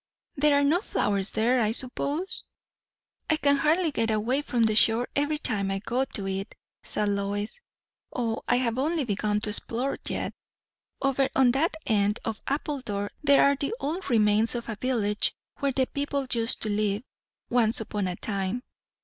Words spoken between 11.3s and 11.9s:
on that